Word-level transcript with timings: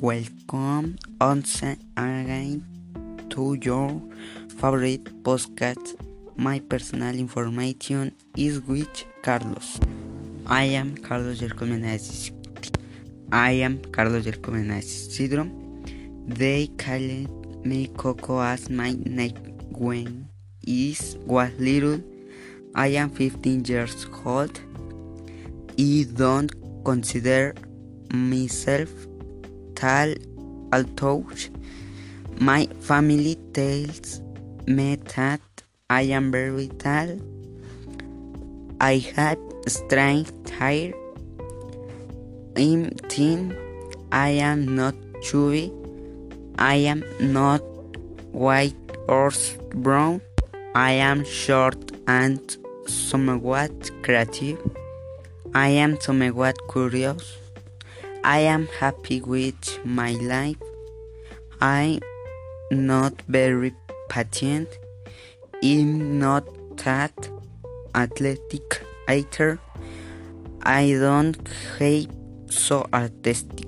Welcome 0.00 0.98
once 1.18 1.62
again 1.62 2.62
to 3.30 3.56
your 3.62 4.02
favorite 4.60 5.22
podcast. 5.22 5.96
My 6.36 6.60
personal 6.60 7.14
information 7.14 8.14
is 8.36 8.60
with 8.60 9.04
Carlos. 9.22 9.80
I 10.44 10.64
am 10.64 10.98
Carlos 10.98 11.40
Yercomenazes. 11.40 12.30
I 13.32 13.52
am 13.52 13.80
Carlos 13.90 14.26
Yercomenazes 14.26 15.08
Sidro. 15.16 15.48
They 16.28 16.66
call 16.76 17.08
me 17.64 17.86
Coco 17.96 18.42
as 18.42 18.68
my 18.68 18.94
name 19.02 19.32
when 19.70 20.28
is 20.66 21.16
was 21.24 21.50
little. 21.58 22.02
I 22.74 22.88
am 22.88 23.08
15 23.08 23.64
years 23.64 24.06
old. 24.26 24.60
I 25.78 26.06
don't 26.14 26.52
consider 26.84 27.54
myself 28.12 28.90
although 30.72 31.26
my 32.38 32.66
family 32.80 33.36
tells 33.52 34.20
me 34.66 34.96
that 35.14 35.40
I 35.88 36.02
am 36.02 36.32
very 36.32 36.68
tall. 36.68 37.18
I 38.80 38.98
have 39.16 39.38
strange 39.66 40.28
hair. 40.50 40.92
I'm 42.56 42.90
thin. 43.08 43.56
I 44.12 44.30
am 44.30 44.74
not 44.74 44.94
chubby. 45.22 45.72
I 46.58 46.74
am 46.74 47.04
not 47.20 47.62
white 48.32 48.74
or 49.08 49.30
brown. 49.74 50.20
I 50.74 50.92
am 50.92 51.24
short 51.24 51.92
and 52.06 52.40
somewhat 52.86 53.90
creative. 54.02 54.58
I 55.54 55.68
am 55.68 56.00
somewhat 56.00 56.56
curious. 56.70 57.38
I 58.26 58.38
am 58.40 58.66
happy 58.80 59.20
with 59.20 59.78
my 59.86 60.10
life. 60.10 60.56
I'm 61.60 62.00
not 62.72 63.22
very 63.28 63.72
patient. 64.08 64.68
I'm 65.62 66.18
not 66.18 66.44
that 66.78 67.30
athletic 67.94 68.82
either. 69.06 69.60
I 70.64 70.96
don't 70.98 71.48
hate 71.78 72.10
so 72.50 72.88
artistic. 72.92 73.65